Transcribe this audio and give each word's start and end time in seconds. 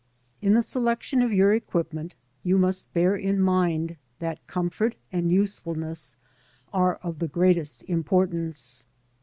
IN 0.41 0.55
the 0.55 0.63
selection 0.63 1.21
of 1.21 1.31
your 1.31 1.53
equipment 1.53 2.15
you 2.41 2.57
must 2.57 2.91
bear 2.91 3.15
in 3.15 3.39
mind 3.39 3.97
that 4.17 4.39
comfort 4.47 4.95
and 5.11 5.29
usefulness 5.31 6.17
are 6.73 6.95
of 7.03 7.19
the 7.19 7.27
greatest 7.27 7.83
importance. 7.83 8.83